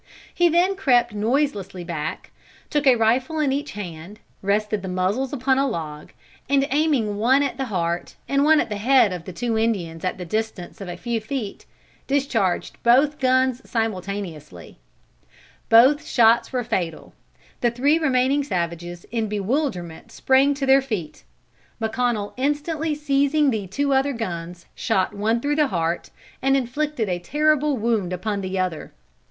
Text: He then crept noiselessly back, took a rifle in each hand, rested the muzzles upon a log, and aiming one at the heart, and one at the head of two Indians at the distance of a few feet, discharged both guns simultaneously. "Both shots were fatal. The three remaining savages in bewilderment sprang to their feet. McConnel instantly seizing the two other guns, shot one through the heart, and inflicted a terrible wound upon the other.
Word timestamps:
He 0.33 0.49
then 0.49 0.75
crept 0.75 1.13
noiselessly 1.13 1.83
back, 1.83 2.31
took 2.71 2.87
a 2.87 2.95
rifle 2.95 3.37
in 3.37 3.51
each 3.51 3.73
hand, 3.73 4.19
rested 4.41 4.81
the 4.81 4.87
muzzles 4.87 5.31
upon 5.31 5.59
a 5.59 5.67
log, 5.67 6.09
and 6.49 6.65
aiming 6.71 7.17
one 7.17 7.43
at 7.43 7.57
the 7.57 7.65
heart, 7.65 8.15
and 8.27 8.43
one 8.43 8.59
at 8.59 8.69
the 8.69 8.77
head 8.77 9.13
of 9.13 9.31
two 9.35 9.59
Indians 9.59 10.03
at 10.03 10.17
the 10.17 10.25
distance 10.25 10.81
of 10.81 10.87
a 10.87 10.97
few 10.97 11.21
feet, 11.21 11.67
discharged 12.07 12.81
both 12.81 13.19
guns 13.19 13.61
simultaneously. 13.63 14.79
"Both 15.69 16.03
shots 16.07 16.51
were 16.51 16.63
fatal. 16.63 17.13
The 17.59 17.69
three 17.69 17.99
remaining 17.99 18.43
savages 18.43 19.05
in 19.11 19.27
bewilderment 19.27 20.11
sprang 20.11 20.55
to 20.55 20.65
their 20.65 20.81
feet. 20.81 21.25
McConnel 21.79 22.33
instantly 22.37 22.95
seizing 22.95 23.51
the 23.51 23.67
two 23.67 23.93
other 23.93 24.13
guns, 24.13 24.65
shot 24.73 25.13
one 25.13 25.39
through 25.39 25.57
the 25.57 25.67
heart, 25.67 26.09
and 26.41 26.57
inflicted 26.57 27.07
a 27.07 27.19
terrible 27.19 27.77
wound 27.77 28.11
upon 28.11 28.41
the 28.41 28.57
other. 28.57 28.93